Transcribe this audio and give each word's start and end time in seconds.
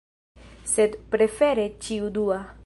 Sed 0.71 0.97
prefere 1.17 1.67
ĉiu 1.89 2.11
dua. 2.19 2.45